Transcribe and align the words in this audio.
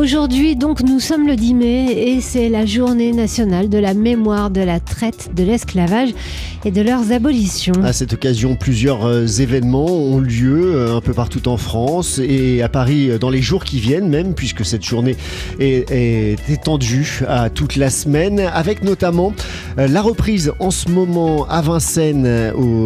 Aujourd'hui, 0.00 0.56
donc, 0.56 0.80
nous 0.80 0.98
sommes 0.98 1.26
le 1.26 1.36
10 1.36 1.54
mai 1.54 1.92
et 1.92 2.22
c'est 2.22 2.48
la 2.48 2.64
journée 2.64 3.12
nationale 3.12 3.68
de 3.68 3.76
la 3.76 3.92
mémoire 3.92 4.48
de 4.48 4.62
la 4.62 4.80
traite, 4.80 5.28
de 5.36 5.42
l'esclavage 5.42 6.14
et 6.64 6.70
de 6.70 6.80
leurs 6.80 7.12
abolitions. 7.12 7.74
À 7.84 7.92
cette 7.92 8.14
occasion, 8.14 8.56
plusieurs 8.56 9.04
euh, 9.04 9.26
événements 9.26 9.92
ont 9.92 10.18
lieu 10.18 10.74
euh, 10.74 10.96
un 10.96 11.02
peu 11.02 11.12
partout 11.12 11.48
en 11.48 11.58
France 11.58 12.18
et 12.18 12.62
à 12.62 12.70
Paris 12.70 13.10
euh, 13.10 13.18
dans 13.18 13.28
les 13.28 13.42
jours 13.42 13.62
qui 13.62 13.78
viennent 13.78 14.08
même, 14.08 14.32
puisque 14.32 14.64
cette 14.64 14.84
journée 14.84 15.16
est, 15.58 16.40
étendue 16.48 17.20
à 17.28 17.50
toute 17.50 17.76
la 17.76 17.90
semaine, 17.90 18.40
avec 18.40 18.82
notamment 18.82 19.34
la 19.76 20.00
reprise 20.00 20.52
en 20.60 20.70
ce 20.70 20.88
moment 20.88 21.46
à 21.46 21.60
Vincennes, 21.60 22.26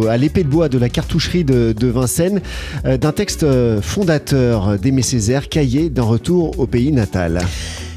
à 0.09 0.17
l'épée 0.17 0.43
de 0.43 0.49
bois 0.49 0.67
de 0.67 0.77
la 0.77 0.89
cartoucherie 0.89 1.45
de, 1.45 1.73
de 1.77 1.87
Vincennes, 1.87 2.41
d'un 2.83 3.11
texte 3.11 3.45
fondateur 3.81 4.77
d'Aimé 4.77 5.01
Césaire, 5.01 5.47
cahier 5.49 5.89
d'un 5.89 6.03
retour 6.03 6.59
au 6.59 6.67
pays 6.67 6.91
natal. 6.91 7.04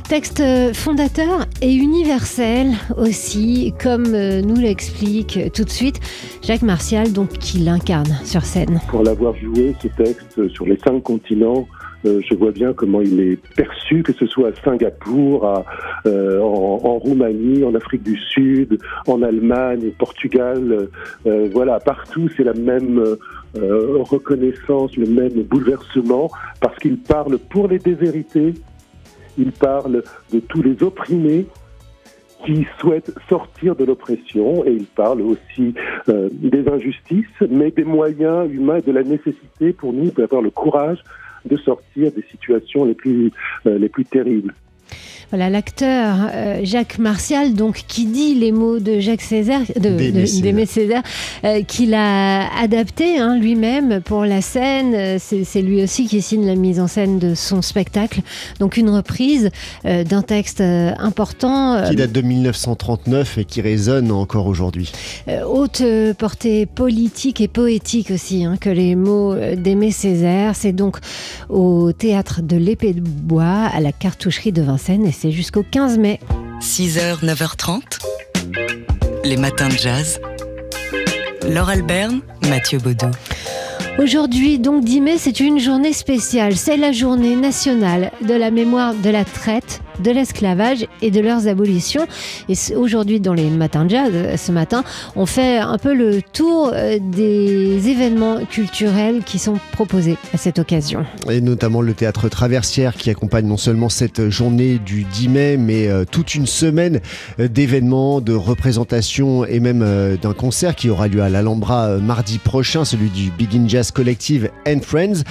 Texte 0.09 0.41
euh, 0.41 0.73
fondateur 0.73 1.47
et 1.61 1.75
universel 1.75 2.69
aussi, 2.97 3.75
comme 3.83 4.07
euh, 4.15 4.41
nous 4.41 4.57
l'explique 4.57 5.37
euh, 5.37 5.49
tout 5.51 5.65
de 5.65 5.71
suite 5.71 6.01
Jacques 6.43 6.63
Martial, 6.63 7.13
donc 7.13 7.29
qui 7.39 7.59
l'incarne 7.59 8.17
sur 8.25 8.43
scène. 8.43 8.81
pour 8.89 9.03
l'avoir 9.03 9.37
joué, 9.37 9.75
ce 9.83 9.89
texte, 9.89 10.49
sur 10.49 10.65
les 10.65 10.79
cinq 10.79 11.03
continents, 11.03 11.69
euh, 12.07 12.21
je 12.27 12.35
vois 12.37 12.53
bien 12.53 12.73
comment 12.73 13.03
il 13.03 13.21
est 13.21 13.39
perçu, 13.55 14.03
que 14.03 14.15
ce 14.15 14.25
soit 14.27 14.49
à 14.49 14.53
Singapour, 14.65 15.45
à, 15.45 15.65
euh, 16.07 16.41
en, 16.41 16.81
en 16.85 16.99
Roumanie, 16.99 17.63
en 17.65 17.75
Afrique 17.75 18.03
du 18.03 18.17
Sud, 18.19 18.79
en 19.07 19.21
Allemagne, 19.23 19.89
au 19.89 19.91
Portugal. 19.99 20.89
euh, 21.27 21.49
voilà, 21.53 21.81
partout, 21.81 22.31
c'est 22.35 22.45
la 22.45 22.55
même 22.55 22.99
euh, 23.57 23.99
reconnaissance, 24.05 24.97
le 24.97 25.07
même 25.07 25.43
bouleversement, 25.43 26.31
parce 26.61 26.79
qu'il 26.79 26.99
parle 26.99 27.37
pour 27.37 27.69
les 27.69 27.79
déshérités, 27.79 28.55
il 29.39 29.53
parle 29.53 30.03
de 30.33 30.41
tous 30.41 30.63
les 30.63 30.83
opprimés 30.83 31.47
qui 32.45 32.67
souhaitent 32.79 33.13
sortir 33.29 33.75
de 33.75 33.85
l'oppression 33.85 34.65
et 34.65 34.73
il 34.73 34.87
parle 34.87 35.23
aussi 35.23 35.75
euh, 36.09 36.29
des 36.33 36.69
injustices, 36.69 37.27
mais 37.51 37.71
des 37.71 37.85
moyens 37.85 38.51
humains 38.51 38.77
et 38.77 38.83
de 38.83 38.93
la 38.93 39.03
nécessité 39.03 39.73
pour 39.73 39.93
nous 39.93 40.11
d'avoir 40.11 40.43
le 40.43 40.51
courage 40.51 41.03
de 41.45 41.57
sortir 41.57 42.13
des 42.13 42.25
situations 42.31 42.85
les 42.85 42.95
plus, 42.95 43.33
euh, 43.67 43.79
les 43.79 43.89
plus 43.89 44.05
terribles. 44.05 44.55
Voilà 45.31 45.51
l'acteur 45.51 46.17
euh, 46.33 46.61
Jacques 46.65 46.99
Martial, 46.99 47.53
donc 47.53 47.85
qui 47.87 48.07
dit 48.07 48.35
les 48.35 48.51
mots 48.51 48.79
de 48.79 48.99
Jacques 48.99 49.21
Césaire, 49.21 49.61
de- 49.79 49.91
D'Aimé 50.41 50.65
Césaire. 50.65 51.03
euh, 51.45 51.63
qu'il 51.65 51.93
a 51.93 52.49
adapté 52.59 53.19
hein, 53.19 53.37
lui-même 53.39 54.01
pour 54.01 54.25
la 54.25 54.41
scène. 54.41 54.95
Euh, 54.95 55.19
C'est 55.21 55.61
lui 55.61 55.83
aussi 55.83 56.07
qui 56.07 56.23
signe 56.23 56.47
la 56.47 56.55
mise 56.55 56.81
en 56.81 56.87
scène 56.87 57.19
de 57.19 57.35
son 57.35 57.61
spectacle. 57.61 58.23
Donc 58.59 58.79
une 58.79 58.89
reprise 58.89 59.51
euh, 59.85 60.03
d'un 60.03 60.23
texte 60.23 60.63
important, 60.63 61.83
Qui 61.91 61.97
date 61.97 62.13
de 62.13 62.23
1939 62.23 63.39
et 63.39 63.45
qui 63.45 63.61
résonne 63.61 64.11
encore 64.13 64.47
aujourd'hui. 64.47 64.91
haute 65.47 65.83
portée 66.17 66.65
politique 66.65 67.43
et 67.43 67.49
poétique 67.49 68.11
aussi 68.13 68.45
hein, 68.45 68.57
que 68.59 68.71
les 68.71 68.95
mots 68.97 69.35
d'Aimé 69.57 69.91
Césaire. 69.91 70.57
C'est 70.57 70.73
donc 70.73 70.97
au 71.51 71.93
théâtre 71.93 72.41
de 72.43 72.57
l'Épée 72.57 72.95
de 72.95 73.01
Bois 73.01 73.45
à 73.71 73.81
la 73.81 73.93
cartoucherie 73.93 74.53
de 74.53 74.63
Vincennes 74.63 74.78
et 74.87 75.13
c'est 75.13 75.33
jusqu'au 75.33 75.65
15 75.69 75.99
mai. 75.99 76.21
6h, 76.61 77.25
9h30, 77.25 77.81
les 79.25 79.37
matins 79.37 79.69
de 79.69 79.77
jazz. 79.77 80.21
Laure 81.49 81.71
Alberne, 81.71 82.21
Mathieu 82.49 82.79
Baudou. 82.79 83.11
Aujourd'hui, 83.99 84.59
donc 84.59 84.85
10 84.85 85.01
mai, 85.01 85.19
c'est 85.19 85.41
une 85.41 85.59
journée 85.59 85.93
spéciale. 85.93 86.57
C'est 86.57 86.77
la 86.77 86.93
journée 86.93 87.35
nationale 87.35 88.13
de 88.23 88.35
la 88.35 88.51
mémoire 88.51 88.95
de 88.95 89.11
la 89.11 89.25
traite, 89.25 89.81
de 90.01 90.11
l'esclavage 90.11 90.87
et 91.03 91.11
de 91.11 91.21
leurs 91.21 91.49
abolitions. 91.49 92.07
Et 92.49 92.55
aujourd'hui, 92.75 93.21
dans 93.21 93.35
les 93.35 93.51
matins 93.51 93.85
de 93.85 93.91
jazz, 93.91 94.11
euh, 94.15 94.37
ce 94.37 94.53
matin, 94.53 94.85
on 95.17 95.27
fait 95.27 95.59
un 95.59 95.79
peu 95.79 95.95
le 95.95 96.21
tour 96.23 96.73
euh, 96.75 96.99
des 97.01 97.89
événements 97.89 98.45
culturels 98.45 99.23
qui 99.25 99.39
sont 99.39 99.59
proposés 99.73 100.17
à 100.33 100.37
cette 100.37 100.59
occasion. 100.59 101.05
Et 101.31 101.41
notamment 101.41 101.81
le 101.81 101.95
théâtre 101.95 102.29
Traversière 102.29 102.95
qui 102.95 103.11
accompagne 103.11 103.47
non 103.47 103.57
seulement 103.57 103.89
cette 103.89 104.29
journée 104.29 104.79
du 104.79 105.05
10 105.05 105.29
mai, 105.29 105.57
mais 105.57 105.89
euh, 105.89 106.05
toute 106.11 106.35
une 106.35 106.47
semaine 106.47 107.01
d'événements, 107.39 108.21
de 108.21 108.33
représentations 108.35 109.45
et 109.45 109.61
même 109.61 109.85
d'un 110.21 110.33
concert 110.33 110.75
qui 110.75 110.91
aura 110.91 111.09
lieu 111.09 111.23
à 111.23 111.29
l'Alhambra 111.29 111.97
mardi 111.99 112.39
prochain, 112.39 112.85
celui 112.85 113.11
du 113.11 113.31
Begin 113.31 113.69
Jazz 113.69 113.91
Collective 113.91 114.51
and 114.67 114.81
Friends. 114.83 115.23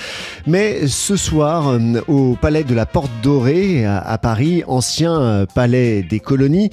Mais 0.46 0.88
ce 0.88 1.16
soir, 1.16 1.78
au 2.08 2.36
Palais 2.40 2.64
de 2.64 2.74
la 2.74 2.86
Porte 2.86 3.12
Dorée 3.24 3.86
à, 3.86 4.00
à 4.00 4.18
Ancien 4.66 5.20
euh, 5.20 5.46
palais 5.46 6.04
des 6.04 6.20
colonies, 6.20 6.72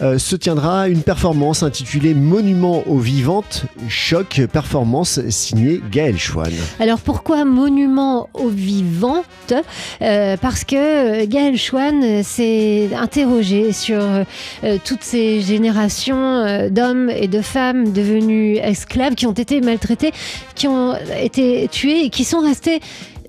euh, 0.00 0.18
se 0.18 0.36
tiendra 0.36 0.88
une 0.88 1.02
performance 1.02 1.64
intitulée 1.64 2.14
Monument 2.14 2.84
aux 2.86 2.98
vivantes, 2.98 3.64
choc 3.88 4.40
performance 4.52 5.20
signée 5.28 5.80
Gaël 5.90 6.16
Chouane. 6.18 6.52
Alors 6.78 7.00
pourquoi 7.00 7.44
monument 7.44 8.28
aux 8.34 8.48
vivantes? 8.48 9.24
Euh, 10.02 10.36
Parce 10.40 10.62
que 10.62 11.24
Gaël 11.24 11.56
euh, 11.56 12.22
s'est 12.22 12.90
interrogé 12.94 13.72
sur 13.72 14.00
toutes 14.84 15.02
ces 15.02 15.40
générations 15.40 16.68
d'hommes 16.70 17.10
et 17.10 17.26
de 17.26 17.40
femmes 17.40 17.92
devenus 17.92 18.58
esclaves 18.62 19.14
qui 19.14 19.26
ont 19.26 19.32
été 19.32 19.60
maltraités, 19.60 20.12
qui 20.54 20.68
ont 20.68 20.94
été 21.20 21.68
tués 21.70 22.04
et 22.04 22.10
qui 22.10 22.24
sont 22.24 22.40
restés 22.40 22.80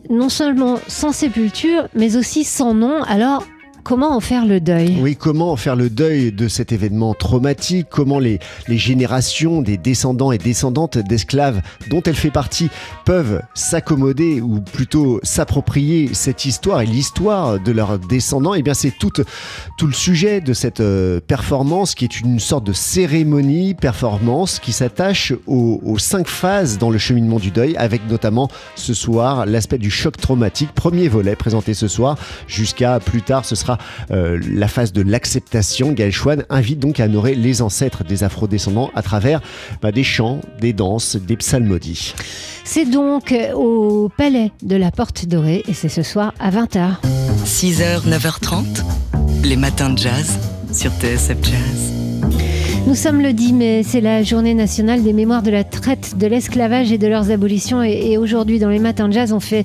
non 0.09 0.29
seulement 0.29 0.79
sans 0.87 1.11
sépulture, 1.11 1.87
mais 1.95 2.15
aussi 2.15 2.43
sans 2.43 2.73
nom. 2.73 3.01
Alors 3.03 3.43
comment 3.89 4.15
en 4.15 4.19
faire 4.19 4.45
le 4.45 4.59
deuil? 4.59 4.99
Oui, 5.01 5.15
comment 5.15 5.55
faire 5.55 5.75
le 5.75 5.89
deuil 5.89 6.31
de 6.31 6.47
cet 6.47 6.71
événement 6.71 7.15
traumatique? 7.15 7.87
Comment 7.89 8.19
les, 8.19 8.39
générations 8.67 9.63
des 9.63 9.77
descendants 9.77 10.31
et 10.31 10.37
descendantes 10.37 10.99
d'esclaves 10.99 11.59
dont 11.89 12.03
elle 12.05 12.15
fait 12.15 12.29
partie 12.29 12.69
peuvent 13.03 13.41
s'accommoder 13.55 14.41
ou 14.41 14.61
plutôt 14.61 15.19
s'approprier 15.23 16.13
cette 16.13 16.45
histoire 16.45 16.81
et 16.81 16.85
l'histoire 16.85 17.59
de 17.59 17.71
leurs 17.71 17.97
descendants? 17.97 18.53
Eh 18.53 18.61
bien, 18.61 18.75
c'est 18.75 18.91
tout, 18.91 19.11
le 19.81 19.91
sujet 19.91 20.39
de 20.39 20.53
cette 20.53 20.81
euh, 20.81 21.19
performance 21.19 21.95
qui 21.95 22.05
est 22.05 22.19
une 22.19 22.39
sorte 22.39 22.65
de 22.65 22.73
cérémonie 22.73 23.73
performance 23.73 24.59
qui 24.59 24.71
s'attache 24.71 25.33
aux 25.47 25.97
cinq 25.97 26.27
phases 26.27 26.77
dans 26.77 26.91
le 26.91 26.99
cheminement 26.99 27.39
du 27.39 27.49
deuil, 27.49 27.75
avec 27.75 28.07
notamment 28.07 28.49
ce 28.75 28.93
soir 28.93 29.47
l'aspect 29.47 29.79
du 29.79 29.89
choc 29.89 30.15
traumatique, 30.17 30.75
premier 30.75 31.07
volet 31.07 31.35
présenté 31.35 31.73
ce 31.73 31.87
soir, 31.87 32.19
jusqu'à 32.47 32.99
plus 32.99 33.23
tard, 33.23 33.45
ce 33.45 33.55
sera 33.55 33.78
euh, 34.11 34.39
la 34.51 34.67
phase 34.67 34.93
de 34.93 35.01
l'acceptation. 35.01 35.91
Gaël 35.91 36.11
Chouane 36.11 36.45
invite 36.49 36.79
donc 36.79 36.99
à 36.99 37.05
honorer 37.05 37.35
les 37.35 37.61
ancêtres 37.61 38.03
des 38.03 38.23
afrodescendants 38.23 38.91
à 38.95 39.01
travers 39.01 39.41
bah, 39.81 39.91
des 39.91 40.03
chants, 40.03 40.41
des 40.59 40.73
danses, 40.73 41.15
des 41.15 41.37
psalmodies. 41.37 42.13
C'est 42.63 42.85
donc 42.85 43.31
euh, 43.31 43.53
au 43.53 44.09
Palais 44.09 44.51
de 44.61 44.75
la 44.75 44.91
Porte 44.91 45.25
Dorée 45.25 45.63
et 45.67 45.73
c'est 45.73 45.89
ce 45.89 46.03
soir 46.03 46.33
à 46.39 46.51
20h. 46.51 46.95
6h, 47.45 48.07
9h30, 48.07 48.83
les 49.43 49.55
matins 49.55 49.89
de 49.89 49.97
jazz 49.97 50.37
sur 50.71 50.91
TSF 50.91 51.37
Jazz. 51.41 51.98
Nous 52.89 52.95
sommes 52.95 53.21
le 53.21 53.33
10 53.33 53.53
mai, 53.53 53.83
c'est 53.85 54.01
la 54.01 54.23
journée 54.23 54.55
nationale 54.55 55.03
des 55.03 55.13
mémoires 55.13 55.43
de 55.43 55.51
la 55.51 55.63
traite, 55.63 56.17
de 56.17 56.25
l'esclavage 56.25 56.91
et 56.91 56.97
de 56.97 57.05
leurs 57.05 57.29
abolitions. 57.29 57.83
Et, 57.83 58.17
aujourd'hui, 58.17 58.57
dans 58.57 58.69
les 58.69 58.79
matins 58.79 59.07
de 59.07 59.13
jazz, 59.13 59.31
on 59.31 59.39
fait 59.39 59.63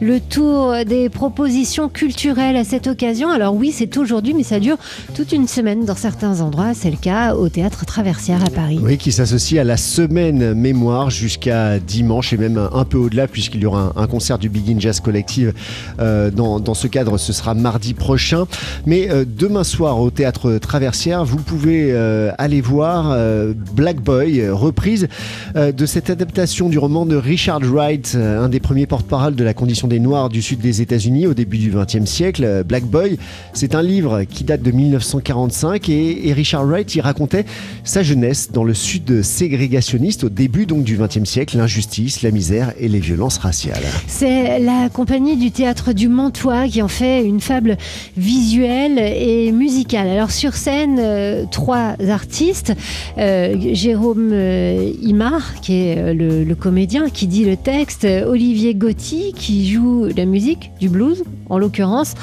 le 0.00 0.20
tour 0.20 0.74
des 0.86 1.10
propositions 1.10 1.90
culturelles 1.90 2.56
à 2.56 2.64
cette 2.64 2.86
occasion. 2.86 3.28
Alors 3.28 3.54
oui, 3.54 3.72
c'est 3.76 3.98
aujourd'hui, 3.98 4.32
mais 4.32 4.42
ça 4.42 4.58
dure 4.58 4.78
toute 5.14 5.32
une 5.32 5.46
semaine 5.48 5.84
dans 5.84 5.94
certains 5.94 6.40
endroits. 6.40 6.72
C'est 6.72 6.90
le 6.90 6.96
cas 6.96 7.34
au 7.34 7.50
théâtre 7.50 7.84
Traversière 7.84 8.42
à 8.42 8.48
Paris. 8.48 8.80
Oui, 8.82 8.96
qui 8.96 9.12
s'associe 9.12 9.60
à 9.60 9.64
la 9.64 9.76
semaine 9.76 10.54
mémoire 10.54 11.10
jusqu'à 11.10 11.78
dimanche 11.78 12.32
et 12.32 12.38
même 12.38 12.56
un, 12.56 12.84
peu 12.86 12.96
au-delà 12.96 13.28
puisqu'il 13.28 13.60
y 13.60 13.66
aura 13.66 13.92
un, 13.96 14.06
concert 14.06 14.38
du 14.38 14.48
Begin 14.48 14.80
Jazz 14.80 15.00
Collective. 15.00 15.52
Euh, 16.00 16.30
dans, 16.30 16.58
dans 16.58 16.74
ce 16.74 16.86
cadre, 16.86 17.18
ce 17.18 17.34
sera 17.34 17.52
mardi 17.52 17.92
prochain. 17.92 18.46
Mais 18.86 19.10
euh, 19.10 19.26
demain 19.28 19.62
soir 19.62 20.00
au 20.00 20.10
théâtre 20.10 20.56
Traversière, 20.56 21.26
vous 21.26 21.36
pouvez 21.36 21.92
euh, 21.92 22.32
aller 22.38 22.61
voir 22.62 23.10
euh, 23.10 23.52
Black 23.74 24.00
Boy, 24.00 24.40
euh, 24.40 24.54
reprise 24.54 25.08
euh, 25.56 25.72
de 25.72 25.86
cette 25.86 26.10
adaptation 26.10 26.68
du 26.68 26.78
roman 26.78 27.04
de 27.04 27.16
Richard 27.16 27.60
Wright, 27.60 28.16
un 28.16 28.48
des 28.48 28.60
premiers 28.60 28.86
porte-parole 28.86 29.34
de 29.34 29.44
la 29.44 29.54
condition 29.54 29.88
des 29.88 29.98
Noirs 29.98 30.28
du 30.28 30.42
sud 30.42 30.60
des 30.60 30.80
États-Unis 30.80 31.26
au 31.26 31.34
début 31.34 31.58
du 31.58 31.70
XXe 31.70 32.04
siècle. 32.04 32.64
Black 32.66 32.84
Boy, 32.84 33.18
c'est 33.52 33.74
un 33.74 33.82
livre 33.82 34.22
qui 34.24 34.44
date 34.44 34.62
de 34.62 34.70
1945 34.70 35.88
et, 35.88 36.32
Richard 36.32 36.64
Wright 36.64 36.94
y 36.94 37.00
racontait 37.00 37.44
sa 37.84 38.02
jeunesse 38.02 38.50
dans 38.52 38.64
le 38.64 38.74
sud 38.74 39.22
ségrégationniste 39.22 40.24
au 40.24 40.28
début 40.28 40.66
donc 40.66 40.84
du 40.84 40.96
XXe 40.96 41.28
siècle, 41.28 41.58
l'injustice, 41.58 42.22
la 42.22 42.30
misère 42.30 42.72
et 42.78 42.88
les 42.88 43.00
violences 43.00 43.38
raciales. 43.38 43.82
C'est 44.06 44.58
la 44.60 44.88
compagnie 44.88 45.36
du 45.36 45.50
théâtre 45.50 45.92
du 45.92 46.08
Mantois 46.08 46.68
qui 46.68 46.80
en 46.80 46.88
fait 46.88 47.24
une 47.24 47.40
fable 47.40 47.76
visuelle 48.16 48.98
et 48.98 49.52
musicale. 49.52 50.08
Alors 50.08 50.30
sur 50.30 50.54
scène, 50.54 51.00
trois 51.50 51.96
artistes 52.08 52.51
Euh, 53.18 53.56
Jérôme 53.72 54.30
euh, 54.32 54.92
Imar, 55.02 55.60
qui 55.60 55.74
est 55.74 55.98
euh, 55.98 56.44
le, 56.44 56.54
comédien, 56.54 57.08
qui 57.08 57.26
dit 57.26 57.44
le 57.44 57.56
texte. 57.56 58.06
Olivier 58.26 58.74
Gotti, 58.74 59.32
qui 59.32 59.68
joue 59.70 60.08
la 60.16 60.24
musique, 60.24 60.70
du 60.80 60.88
blues 60.88 61.24
en 61.48 61.58
l'occurrence. 61.58 62.14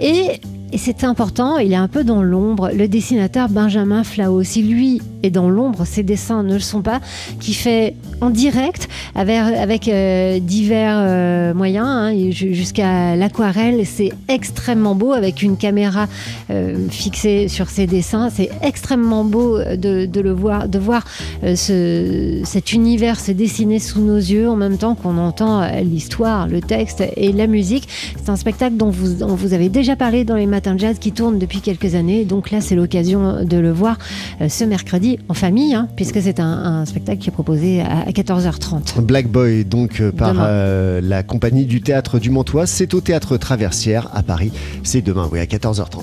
Et 0.00 0.40
et 0.72 0.78
c'est 0.78 1.04
important, 1.04 1.58
il 1.58 1.72
est 1.72 1.76
un 1.76 1.88
peu 1.88 2.02
dans 2.02 2.22
l'ombre. 2.22 2.70
Le 2.74 2.88
dessinateur 2.88 3.50
Benjamin 3.50 4.04
Flao, 4.04 4.42
si 4.42 4.62
lui 4.62 5.02
est 5.22 5.28
dans 5.28 5.50
l'ombre, 5.50 5.84
ses 5.84 6.02
dessins 6.02 6.42
ne 6.42 6.54
le 6.54 6.60
sont 6.60 6.80
pas, 6.80 7.00
qui 7.40 7.52
fait 7.52 7.94
en 8.22 8.30
direct 8.30 8.88
avec, 9.14 9.88
euh, 9.88 10.38
divers 10.40 10.96
euh, 10.98 11.52
moyens, 11.52 11.86
hein, 11.86 12.30
jusqu'à 12.30 13.16
l'aquarelle. 13.16 13.84
C'est 13.84 14.12
extrêmement 14.28 14.94
beau 14.94 15.12
avec 15.12 15.42
une 15.42 15.58
caméra 15.58 16.06
euh, 16.50 16.88
fixée 16.88 17.48
sur 17.48 17.68
ses 17.68 17.86
dessins. 17.86 18.30
C'est 18.30 18.48
extrêmement 18.62 19.24
beau 19.24 19.58
de, 19.58 20.20
le 20.20 20.32
voir, 20.32 20.68
de 20.68 20.78
voir 20.78 21.04
ce, 21.42 22.40
cet 22.44 22.72
univers 22.72 23.20
se 23.20 23.32
dessiner 23.32 23.78
sous 23.78 24.00
nos 24.00 24.16
yeux 24.16 24.48
en 24.48 24.56
même 24.56 24.78
temps 24.78 24.94
qu'on 24.94 25.18
entend 25.18 25.68
l'histoire, 25.82 26.48
le 26.48 26.62
texte 26.62 27.02
et 27.16 27.32
la 27.32 27.46
musique. 27.46 27.88
C'est 28.16 28.30
un 28.30 28.36
spectacle 28.36 28.76
dont 28.76 28.90
vous, 28.90 29.14
dont 29.14 29.34
vous 29.34 29.52
avez 29.52 29.68
déjà 29.68 29.96
parlé 29.96 30.24
dans 30.24 30.36
les 30.36 30.46
matins 30.46 30.61
un 30.66 30.78
jazz 30.78 30.98
qui 30.98 31.12
tourne 31.12 31.38
depuis 31.38 31.60
quelques 31.60 31.94
années. 31.94 32.24
Donc 32.24 32.50
là, 32.50 32.60
c'est 32.60 32.74
l'occasion 32.74 33.44
de 33.44 33.56
le 33.56 33.72
voir 33.72 33.98
euh, 34.40 34.48
ce 34.48 34.64
mercredi 34.64 35.18
en 35.28 35.34
famille, 35.34 35.74
hein, 35.74 35.88
puisque 35.96 36.20
c'est 36.20 36.40
un, 36.40 36.84
spectacle 36.86 37.20
qui 37.20 37.28
est 37.28 37.32
proposé 37.32 37.80
à 37.80 38.10
14h30. 38.10 39.00
Black 39.00 39.28
Boy, 39.28 39.64
donc 39.64 40.00
euh, 40.00 40.10
par 40.10 40.34
euh, 40.38 41.00
la 41.02 41.22
compagnie 41.22 41.64
du 41.64 41.80
théâtre 41.80 42.18
du 42.18 42.30
Montois. 42.30 42.66
C'est 42.66 42.94
au 42.94 43.00
théâtre 43.00 43.36
Traversière 43.36 44.08
à 44.14 44.22
Paris. 44.22 44.52
C'est 44.82 45.02
demain, 45.02 45.28
oui, 45.30 45.38
à 45.38 45.44
14h30. 45.44 46.02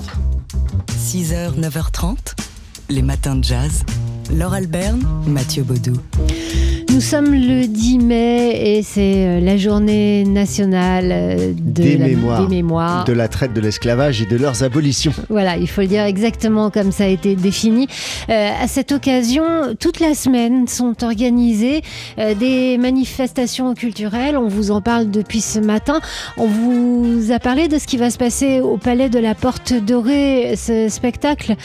6h, 0.98 1.58
9h30, 1.60 2.16
les 2.88 3.02
matins 3.02 3.36
de 3.36 3.44
jazz. 3.44 3.84
Laure 4.36 4.54
Alberne, 4.54 5.02
Mathieu 5.26 5.62
Baudou. 5.64 5.94
Nous 6.92 7.00
sommes 7.00 7.32
le 7.32 7.66
10 7.66 7.98
mai 7.98 8.76
et 8.76 8.82
c'est 8.82 9.26
euh, 9.26 9.40
la 9.40 9.56
journée 9.56 10.24
nationale 10.24 11.08
euh, 11.10 11.52
de 11.52 11.82
des, 11.82 11.96
la, 11.96 12.06
mémoires, 12.48 13.04
de 13.04 13.12
la 13.12 13.28
traite 13.28 13.52
de 13.52 13.60
l'esclavage 13.60 14.22
et 14.22 14.26
de 14.26 14.36
leurs 14.36 14.62
abolitions. 14.62 15.12
Voilà, 15.28 15.56
il 15.56 15.68
faut 15.68 15.80
le 15.80 15.86
dire 15.86 16.04
exactement 16.04 16.70
comme 16.70 16.92
ça 16.92 17.04
a 17.04 17.06
été 17.06 17.36
défini. 17.36 17.88
Euh, 18.28 18.50
à 18.60 18.68
cette 18.68 18.92
occasion, 18.92 19.44
toute 19.78 19.98
la 20.00 20.14
semaine 20.14 20.68
sont 20.68 21.02
organisées 21.02 21.82
des 22.18 22.76
manifestations 22.78 23.74
culturelles. 23.74 24.36
On 24.36 24.48
vous 24.48 24.70
en 24.70 24.80
parle 24.80 25.10
depuis 25.10 25.40
ce 25.40 25.58
matin. 25.58 26.00
On 26.36 26.46
vous 26.46 27.32
a 27.32 27.38
parlé 27.38 27.68
de 27.68 27.78
ce 27.78 27.86
qui 27.86 27.96
va 27.96 28.10
se 28.10 28.18
passer 28.18 28.60
au 28.60 28.76
Palais 28.76 29.08
de 29.08 29.18
la 29.18 29.34
Porte 29.34 29.72
Dorée, 29.72 30.54
ce 30.56 30.88
spectacle 30.88 31.56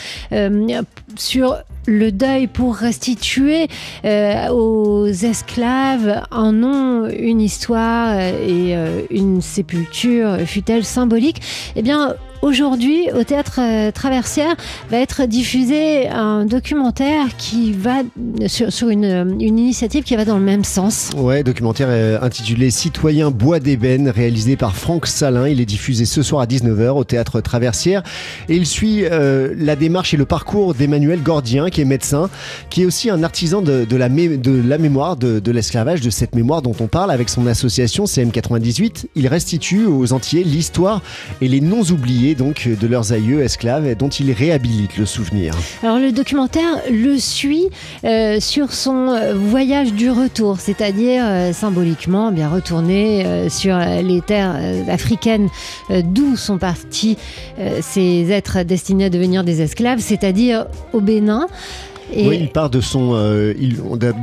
sur 1.18 1.58
le 1.88 2.12
deuil 2.12 2.48
pour 2.48 2.76
restituer 2.76 3.68
euh, 4.04 4.50
aux 4.50 5.08
esclaves 5.08 6.24
un 6.32 6.52
nom, 6.52 7.08
une 7.08 7.42
histoire 7.42 8.20
et 8.20 8.76
euh, 8.76 9.02
une 9.10 9.42
sépulture, 9.42 10.38
fut-elle 10.46 10.84
symbolique? 10.84 11.42
Eh 11.76 11.82
bien, 11.82 12.16
Aujourd'hui, 12.42 13.10
au 13.14 13.24
théâtre 13.24 13.60
euh, 13.60 13.92
Traversière, 13.92 14.56
va 14.90 14.98
être 14.98 15.26
diffusé 15.26 16.08
un 16.10 16.46
documentaire 16.46 17.36
qui 17.38 17.72
va 17.72 18.04
sur, 18.48 18.90
une, 18.90 19.42
initiative 19.42 20.04
qui 20.04 20.16
va 20.16 20.26
dans 20.26 20.38
le 20.38 20.44
même 20.44 20.64
sens. 20.64 21.12
Ouais, 21.16 21.44
documentaire 21.44 21.88
euh, 21.90 22.20
intitulé 22.22 22.70
Citoyen 22.72 23.32
Bois 23.32 23.60
d'ébène, 23.60 24.10
réalisé 24.10 24.58
par 24.58 24.76
Franck 24.76 25.08
Salin. 25.08 25.48
Il 25.48 25.62
est 25.62 25.66
diffusé 25.66 26.06
ce 26.06 26.22
soir 26.24 26.42
à 26.42 26.46
19h 26.46 26.90
au 26.90 27.04
théâtre 27.04 27.42
Traversière 27.42 28.04
et 28.50 28.56
il 28.56 28.66
suit 28.66 29.06
euh, 29.06 29.54
la 29.58 29.76
démarche 29.76 30.14
et 30.14 30.18
le 30.18 30.26
parcours 30.26 30.74
d'Emmanuel 30.74 31.22
Gordien, 31.24 31.70
qui 31.70 31.81
est 31.81 31.86
médecin, 31.86 32.30
qui 32.70 32.84
est 32.84 32.86
aussi 32.86 33.10
un 33.10 33.24
artisan 33.24 33.62
de, 33.62 33.88
la, 33.96 34.10
mémoire 34.10 35.16
de, 35.16 35.52
l'esclavage, 35.52 36.02
de 36.02 36.10
cette 36.10 36.36
mémoire 36.36 36.62
dont 36.62 36.76
on 36.80 36.88
parle 36.88 37.12
avec 37.12 37.30
son 37.30 37.48
association 37.48 38.06
CM98. 38.06 39.06
Il 39.16 39.28
restitue 39.28 39.86
aux 39.86 40.14
Antillais 40.14 40.44
l'histoire 40.44 41.02
et 41.42 41.48
les 41.48 41.62
noms 41.62 41.84
oubliés 41.84 42.25
donc 42.33 42.68
de 42.68 42.88
leurs 42.88 43.13
aïeux 43.13 43.42
esclaves 43.42 43.95
dont 43.95 44.10
il 44.10 44.31
réhabilite 44.31 44.98
le 44.98 45.06
souvenir. 45.06 45.54
Alors 45.83 46.00
le 46.00 46.12
documentaire 46.12 46.81
le 46.89 47.18
suit 47.19 47.68
euh, 48.04 48.39
sur 48.39 48.74
son 48.74 49.10
euh, 49.10 49.33
voyage 49.36 49.94
du 49.94 50.10
retour, 50.10 50.60
c'est-à-dire 50.60 51.24
euh, 51.25 51.54
symboliquement 51.54 52.31
bien 52.31 52.50
retourné 52.50 53.50
sur 53.50 53.77
les 53.77 54.22
terres 54.22 54.56
africaines 54.88 55.50
d'où 55.89 56.36
sont 56.36 56.57
partis 56.57 57.18
ces 57.81 58.31
êtres 58.31 58.63
destinés 58.63 59.06
à 59.06 59.10
devenir 59.10 59.44
des 59.44 59.62
esclaves, 59.62 60.00
c'est-à-dire 60.00 60.68
au 60.94 61.01
Bénin. 61.01 61.48
Oui, 62.13 62.38
il 62.42 62.50
part 62.50 62.69
de 62.69 62.81
son. 62.81 63.12
Euh, 63.16 63.54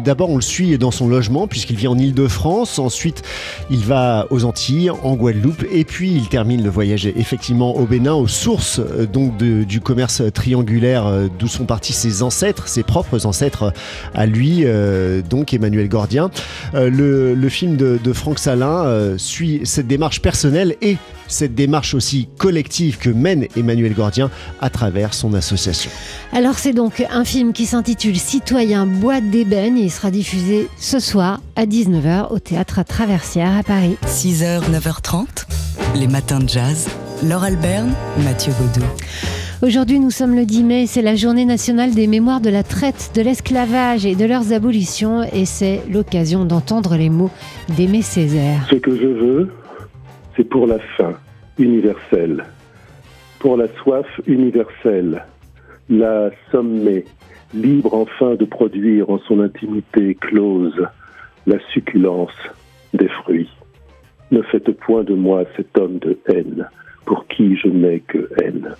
d'abord, 0.05 0.31
on 0.31 0.37
le 0.37 0.43
suit 0.43 0.79
dans 0.79 0.91
son 0.91 1.09
logement, 1.09 1.47
puisqu'il 1.47 1.77
vit 1.77 1.89
en 1.89 1.99
Ile-de-France. 1.99 2.79
Ensuite, 2.79 3.23
il 3.71 3.81
va 3.81 4.27
aux 4.31 4.45
Antilles, 4.45 4.91
en 4.91 5.15
Guadeloupe. 5.15 5.65
Et 5.73 5.85
puis, 5.85 6.13
il 6.13 6.29
termine 6.29 6.63
le 6.63 6.71
voyage 6.71 7.07
effectivement 7.07 7.77
au 7.77 7.85
Bénin, 7.85 8.15
aux 8.15 8.29
sources 8.29 8.79
euh, 8.79 9.07
donc 9.07 9.37
du 9.37 9.81
commerce 9.81 10.23
triangulaire 10.33 11.07
euh, 11.07 11.27
d'où 11.39 11.49
sont 11.49 11.65
partis 11.65 11.93
ses 11.93 12.23
ancêtres, 12.23 12.69
ses 12.69 12.83
propres 12.83 13.27
ancêtres 13.27 13.73
à 14.15 14.27
lui, 14.27 14.65
donc 15.29 15.53
Emmanuel 15.55 15.89
Gordien. 15.89 16.31
Le, 16.75 17.49
film 17.49 17.77
de, 17.77 17.99
de 18.03 18.13
Franck 18.13 18.39
Salin 18.39 19.17
suit 19.19 19.61
cette 19.65 19.87
démarche 19.87 20.21
personnelle 20.21 20.77
et 20.81 20.97
cette 21.33 21.55
démarche 21.55 21.95
aussi 21.95 22.29
collective 22.39 22.99
que 22.99 23.11
mène 23.11 23.47
Emmanuel 23.57 23.95
Gordien 23.95 24.31
à 24.61 24.71
travers 24.71 25.15
son 25.15 25.35
association. 25.35 25.91
Alors 26.33 26.59
c'est 26.59 26.73
donc 26.73 27.05
un 27.11 27.25
film 27.25 27.53
qui 27.53 27.67
s'intitule 27.67 28.17
Citoyen 28.17 28.87
boîte 28.87 29.31
d'ébène 29.31 29.77
il 29.77 29.91
sera 29.91 30.11
diffusé 30.11 30.69
ce 30.79 30.99
soir 30.99 31.41
à 31.57 31.67
19h 31.67 32.33
au 32.33 32.39
théâtre 32.39 32.79
à 32.79 32.85
Traversière 32.85 33.57
à 33.57 33.63
Paris. 33.63 33.97
6h, 34.07 34.71
9h30, 34.71 35.27
les 35.97 36.07
matins 36.07 36.41
de 36.41 36.49
jazz. 36.49 36.89
Laure 37.25 37.45
Alberne, 37.45 37.93
Mathieu 38.25 38.53
Baudou. 38.59 38.85
Aujourd'hui, 39.63 40.01
nous 40.01 40.11
sommes 40.11 40.35
le 40.35 40.45
10 40.45 40.65
mai, 40.65 40.87
c'est 40.89 41.03
la 41.03 41.15
journée 41.15 41.45
nationale 41.45 41.93
des 41.93 42.09
mémoires 42.09 42.41
de 42.41 42.51
la 42.51 42.65
traite, 42.65 43.13
de 43.15 43.23
l'esclavage 43.23 44.05
et 44.05 44.17
de 44.17 44.25
leurs 44.25 44.53
abolitions, 44.53 45.23
et 45.23 45.45
c'est 45.45 45.83
l'occasion 45.89 46.45
d'entendre 46.45 46.97
les 46.97 47.11
mots 47.11 47.31
d'Aimé 47.77 48.03
Césaire. 48.03 48.67
Ce 48.69 48.75
que 48.75 48.97
je 48.97 49.07
veux, 49.07 49.53
c'est 50.37 50.49
pour 50.49 50.67
la 50.67 50.79
faim 50.97 51.15
universelle, 51.59 52.45
pour 53.39 53.57
la 53.57 53.69
soif 53.69 54.07
universelle, 54.27 55.25
la 55.89 56.31
sommet, 56.51 57.05
libre 57.55 57.95
enfin 57.95 58.35
de 58.35 58.45
produire 58.45 59.11
en 59.11 59.19
son 59.19 59.41
intimité 59.41 60.15
close 60.15 60.87
la 61.47 61.59
succulence 61.73 62.31
des 62.95 63.09
fruits. 63.09 63.51
Ne 64.31 64.43
faites 64.43 64.71
point 64.71 65.05
de 65.05 65.15
moi 65.15 65.45
cet 65.57 65.77
homme 65.77 65.99
de 65.99 66.19
haine, 66.27 66.69
pour 67.13 67.27
qui 67.27 67.59
je 67.59 67.69
n'ai 67.69 68.01
que 68.01 68.31
haine. 68.41 68.75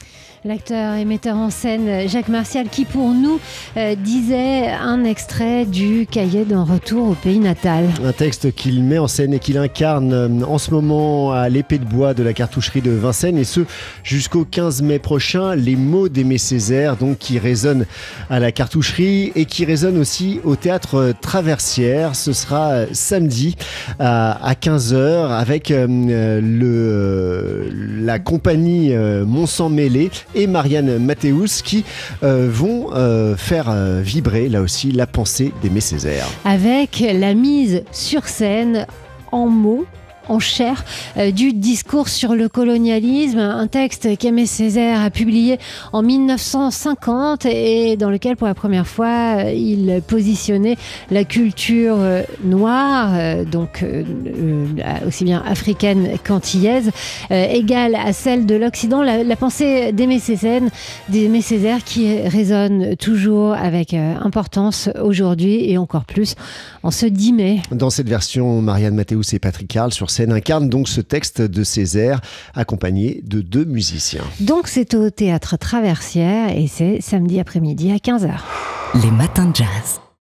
L'acteur 0.45 0.97
et 0.97 1.05
metteur 1.05 1.37
en 1.37 1.51
scène 1.51 2.09
Jacques 2.09 2.27
Martial, 2.27 2.67
qui 2.69 2.85
pour 2.85 3.11
nous 3.11 3.39
euh, 3.77 3.95
disait 3.95 4.67
un 4.73 5.05
extrait 5.05 5.67
du 5.67 6.05
cahier 6.11 6.45
d'un 6.45 6.65
retour 6.65 7.11
au 7.11 7.15
pays 7.15 7.39
natal. 7.39 7.85
Un 8.05 8.11
texte 8.11 8.53
qu'il 8.53 8.83
met 8.83 8.99
en 8.99 9.07
scène 9.07 9.33
et 9.35 9.39
qu'il 9.39 9.57
incarne 9.57 10.13
euh, 10.13 10.45
en 10.45 10.59
ce 10.59 10.73
moment 10.73 11.31
à 11.31 11.49
l'épée 11.49 11.79
de 11.79 11.85
bois 11.85 12.13
de 12.13 12.25
la 12.25 12.33
cartoucherie 12.33 12.81
de 12.81 12.91
Vincennes, 12.91 13.39
et 13.39 13.45
ce 13.45 13.61
jusqu'au 14.03 14.45
15 14.45 14.83
mai 14.83 14.99
prochain. 14.99 15.55
Les 15.55 15.77
mots 15.77 16.09
d'Aimé 16.09 16.39
Césaire, 16.39 16.97
donc 16.97 17.19
qui 17.19 17.39
résonnent 17.39 17.87
à 18.29 18.41
la 18.41 18.51
cartoucherie 18.51 19.31
et 19.37 19.45
qui 19.45 19.65
résonnent 19.65 19.99
aussi 19.99 20.41
au 20.43 20.57
théâtre 20.57 21.15
Traversière. 21.21 22.17
Ce 22.17 22.33
sera 22.33 22.73
euh, 22.73 22.87
samedi 22.91 23.55
à, 24.01 24.55
15h 24.61 25.29
avec 25.31 25.69
le, 25.69 26.43
la 28.01 28.19
compagnie 28.25 28.95
Mont-Sang 28.95 29.69
Mêlé 29.69 30.11
et 30.35 30.47
Marianne 30.47 30.99
Mathéus 30.99 31.63
qui 31.63 31.85
euh, 32.23 32.49
vont 32.51 32.93
euh, 32.93 33.37
faire 33.37 33.69
euh, 33.69 34.01
vibrer 34.03 34.49
là 34.49 34.61
aussi 34.61 34.93
la 34.93 35.07
pensée 35.07 35.53
d'Aimé 35.63 35.81
Césaire. 35.81 36.27
Avec 36.45 37.01
la 37.01 37.35
mise 37.35 37.85
sur 37.93 38.27
scène 38.27 38.87
en 39.31 39.49
mots 39.49 39.87
en 40.29 40.39
chair 40.39 40.85
euh, 41.17 41.31
du 41.31 41.53
discours 41.53 42.09
sur 42.09 42.35
le 42.35 42.49
colonialisme, 42.49 43.39
un 43.39 43.67
texte 43.67 44.17
qu'Aimé 44.19 44.47
Césaire 44.47 45.01
a 45.01 45.11
publié 45.11 45.59
en 45.93 46.03
1950 46.03 47.47
et 47.47 47.97
dans 47.97 48.11
lequel 48.11 48.37
pour 48.37 48.47
la 48.47 48.55
première 48.55 48.87
fois 48.87 49.37
euh, 49.39 49.53
il 49.53 50.03
positionnait 50.07 50.77
la 51.11 51.25
culture 51.25 51.97
euh, 51.99 52.23
noire, 52.45 53.13
donc 53.51 53.85
aussi 55.07 55.25
bien 55.25 55.43
africaine 55.47 56.19
qu'antillaise, 56.25 56.91
égale 57.31 57.95
à 57.95 58.13
celle 58.13 58.47
de 58.47 58.55
l'Occident. 58.55 59.03
La, 59.03 59.37
pensée 59.37 59.93
d'Aimé 59.93 60.19
Césaire, 60.19 60.63
Césaire 61.41 61.85
qui 61.85 62.21
résonne 62.21 62.97
toujours 62.97 63.53
avec 63.55 63.95
importance 63.95 64.89
aujourd'hui 65.03 65.71
et 65.71 65.79
encore 65.79 66.05
plus 66.05 66.35
en 66.83 66.91
ce 66.91 67.07
10 67.07 67.33
mai. 67.33 67.63
Dans 67.71 67.91
cette 67.91 68.09
version, 68.09 68.61
Marianne 68.63 68.95
Mathéus 68.95 69.35
et 69.35 69.39
Patrick 69.39 69.69
Carl 69.69 69.93
sur 69.93 70.11
scène 70.13 70.33
incarnent 70.33 70.69
donc 70.69 70.89
ce 70.89 71.01
texte 71.01 71.41
de 71.43 71.65
Césaire 71.65 72.21
accompagné 72.55 73.23
de 73.25 73.41
deux 73.41 73.65
musiciens. 73.65 74.25
Donc 74.41 74.69
c'est 74.69 74.95
au 74.95 75.11
théâtre 75.11 75.57
Traversière 75.57 76.57
et 76.57 76.67
c'est 76.69 77.01
samedi 77.01 77.41
après-midi 77.41 77.91
à 77.91 77.97
15h. 77.97 78.31
Les 79.03 79.11
matins 79.11 79.47
de 79.47 79.57
jazz. 79.57 80.02